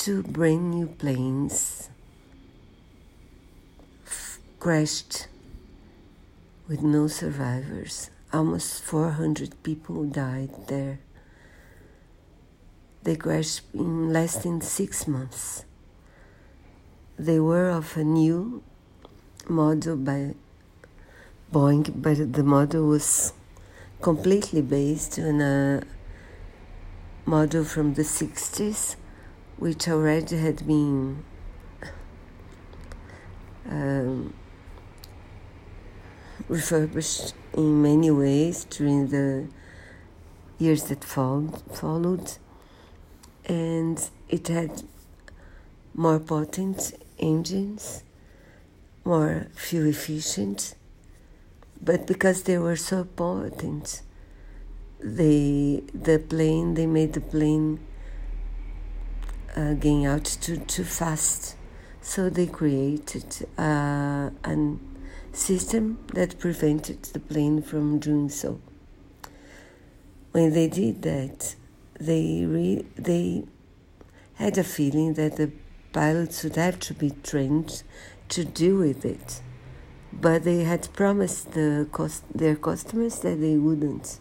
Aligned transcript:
two 0.00 0.22
brand 0.22 0.70
new 0.70 0.86
planes 0.86 1.90
crashed 4.58 5.26
with 6.66 6.80
no 6.80 7.06
survivors. 7.06 8.08
Almost 8.32 8.80
400 8.80 9.62
people 9.62 10.04
died 10.04 10.68
there. 10.68 11.00
They 13.02 13.14
crashed 13.14 13.60
in 13.74 14.10
less 14.10 14.42
than 14.42 14.62
six 14.62 15.06
months. 15.06 15.66
They 17.18 17.38
were 17.38 17.68
of 17.68 17.94
a 17.98 18.04
new 18.04 18.62
model 19.50 19.96
by 19.96 20.34
Boeing, 21.52 21.92
but 22.00 22.32
the 22.32 22.42
model 22.42 22.86
was 22.86 23.34
completely 24.00 24.62
based 24.62 25.18
on 25.18 25.42
a 25.42 25.82
model 27.26 27.64
from 27.64 27.92
the 27.92 28.02
60s, 28.02 28.96
which 29.60 29.86
already 29.88 30.38
had 30.38 30.66
been 30.66 31.22
um, 33.68 34.32
refurbished 36.48 37.34
in 37.52 37.82
many 37.82 38.10
ways 38.10 38.64
during 38.64 39.08
the 39.08 39.46
years 40.58 40.84
that 40.84 41.04
followed, 41.04 42.32
and 43.44 44.10
it 44.30 44.48
had 44.48 44.82
more 45.94 46.18
potent 46.18 46.94
engines, 47.18 48.02
more 49.04 49.46
fuel 49.54 49.88
efficient, 49.88 50.74
but 51.82 52.06
because 52.06 52.44
they 52.44 52.56
were 52.56 52.76
so 52.76 53.04
potent, 53.04 54.00
they 55.00 55.82
the 55.94 56.18
plane 56.18 56.74
they 56.74 56.86
made 56.86 57.12
the 57.12 57.20
plane 57.20 57.78
uh, 59.56 59.74
gain 59.74 60.06
altitude 60.06 60.68
too 60.68 60.84
fast, 60.84 61.56
so 62.00 62.30
they 62.30 62.46
created 62.46 63.46
uh, 63.58 64.30
an 64.44 64.80
system 65.32 65.98
that 66.14 66.38
prevented 66.38 67.02
the 67.04 67.20
plane 67.20 67.62
from 67.62 67.98
doing 67.98 68.28
so. 68.28 68.60
When 70.32 70.52
they 70.52 70.68
did 70.68 71.02
that, 71.02 71.54
they 71.98 72.44
re- 72.46 72.86
they 72.96 73.44
had 74.34 74.58
a 74.58 74.64
feeling 74.64 75.14
that 75.14 75.36
the 75.36 75.50
pilots 75.92 76.44
would 76.44 76.56
have 76.56 76.78
to 76.80 76.94
be 76.94 77.10
trained 77.22 77.82
to 78.28 78.44
deal 78.44 78.76
with 78.76 79.04
it, 79.04 79.40
but 80.12 80.44
they 80.44 80.64
had 80.64 80.92
promised 80.94 81.52
the 81.52 81.88
cost- 81.92 82.24
their 82.34 82.56
customers 82.56 83.18
that 83.20 83.40
they 83.40 83.56
wouldn't, 83.56 84.20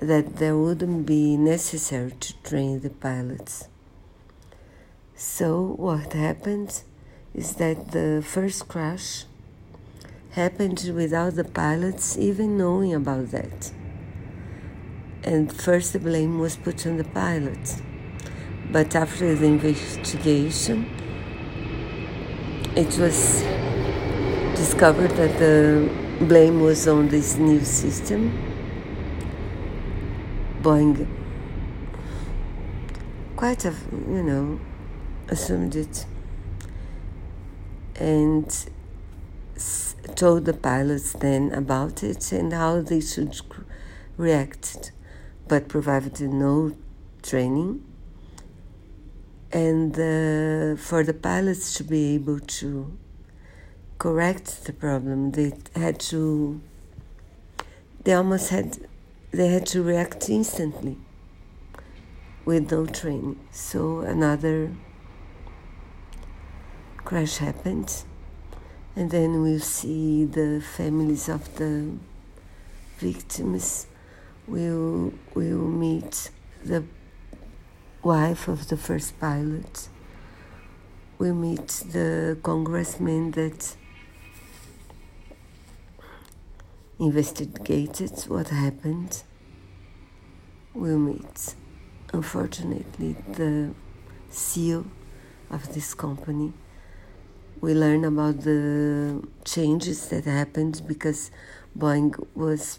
that 0.00 0.36
there 0.36 0.56
wouldn't 0.56 1.04
be 1.04 1.36
necessary 1.36 2.12
to 2.20 2.34
train 2.42 2.80
the 2.80 2.88
pilots. 2.88 3.68
So 5.14 5.74
what 5.76 6.14
happened 6.14 6.82
is 7.34 7.56
that 7.56 7.92
the 7.92 8.24
first 8.26 8.66
crash 8.66 9.24
happened 10.30 10.90
without 10.94 11.34
the 11.34 11.44
pilots 11.44 12.16
even 12.16 12.56
knowing 12.56 12.94
about 12.94 13.30
that. 13.32 13.72
And 15.22 15.52
first, 15.52 15.92
the 15.92 15.98
blame 15.98 16.38
was 16.38 16.56
put 16.56 16.86
on 16.86 16.96
the 16.96 17.04
pilots. 17.04 17.82
But 18.72 18.96
after 18.96 19.34
the 19.34 19.44
investigation, 19.44 20.86
it 22.74 22.96
was 22.96 23.42
discovered 24.56 25.10
that 25.10 25.38
the 25.38 25.90
blame 26.24 26.60
was 26.60 26.88
on 26.88 27.08
this 27.08 27.36
new 27.36 27.62
system. 27.62 28.49
Boeing 30.62 31.06
quite, 33.36 33.64
a, 33.64 33.74
you 33.92 34.22
know, 34.22 34.60
assumed 35.28 35.76
it. 35.76 36.06
And 37.96 38.70
told 40.20 40.44
the 40.44 40.52
pilots 40.52 41.12
then 41.14 41.50
about 41.52 42.02
it 42.02 42.32
and 42.32 42.52
how 42.52 42.82
they 42.82 43.00
should 43.00 43.40
react, 44.16 44.92
but 45.48 45.68
provided 45.68 46.20
no 46.20 46.76
training. 47.22 47.82
And 49.52 49.92
uh, 49.94 50.76
for 50.80 51.02
the 51.02 51.14
pilots 51.14 51.74
to 51.74 51.84
be 51.84 52.14
able 52.14 52.38
to 52.38 52.96
correct 53.98 54.64
the 54.66 54.72
problem, 54.72 55.32
they 55.32 55.52
had 55.74 55.98
to, 56.00 56.60
they 58.04 58.12
almost 58.12 58.50
had, 58.50 58.78
they 59.30 59.48
had 59.48 59.66
to 59.66 59.82
react 59.82 60.28
instantly 60.28 60.96
with 62.44 62.70
no 62.70 62.86
training. 62.86 63.38
So 63.52 64.00
another 64.00 64.72
crash 66.96 67.38
happened 67.38 68.04
and 68.96 69.10
then 69.10 69.42
we'll 69.42 69.60
see 69.60 70.24
the 70.24 70.60
families 70.60 71.28
of 71.28 71.56
the 71.56 71.92
victims. 72.98 73.86
We'll, 74.48 75.14
we'll 75.34 75.68
meet 75.68 76.30
the 76.64 76.84
wife 78.02 78.48
of 78.48 78.68
the 78.68 78.76
first 78.76 79.18
pilot. 79.20 79.88
We'll 81.18 81.34
meet 81.34 81.68
the 81.92 82.38
congressman 82.42 83.30
that 83.32 83.76
investigated 87.00 88.12
what 88.28 88.48
happened. 88.48 89.22
We'll 90.74 90.98
meet, 90.98 91.54
unfortunately, 92.12 93.16
the 93.32 93.74
CEO 94.30 94.86
of 95.50 95.74
this 95.74 95.94
company 95.94 96.52
we 97.60 97.74
learn 97.74 98.04
about 98.04 98.40
the 98.40 99.22
changes 99.44 100.08
that 100.08 100.24
happened 100.24 100.80
because 100.86 101.30
Boeing 101.78 102.14
was 102.34 102.78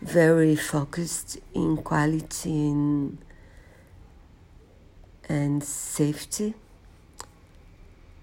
very 0.00 0.56
focused 0.56 1.38
in 1.52 1.76
quality 1.76 2.70
and, 2.70 3.18
and 5.28 5.62
safety, 5.62 6.54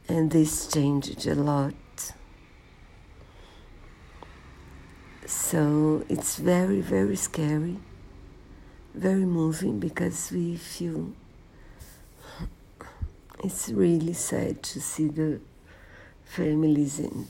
and 0.07 0.31
this 0.31 0.67
changed 0.67 1.27
a 1.27 1.35
lot. 1.35 1.73
So 5.51 6.05
it's 6.07 6.37
very, 6.37 6.79
very 6.79 7.15
scary, 7.15 7.77
very 8.93 9.25
moving 9.25 9.79
because 9.79 10.31
we 10.31 10.55
feel 10.57 11.11
it's 13.43 13.69
really 13.69 14.13
sad 14.13 14.61
to 14.61 14.79
see 14.79 15.07
the 15.07 15.41
families 16.23 16.99
and 16.99 17.25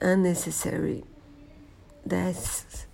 unnecessary 0.00 1.04
deaths. 2.04 2.86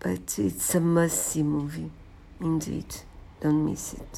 But 0.00 0.36
it's 0.40 0.74
a 0.74 0.80
must 0.80 1.24
see 1.24 1.44
movie, 1.44 1.92
indeed. 2.40 2.96
Don't 3.40 3.64
miss 3.64 3.94
it. 3.94 4.08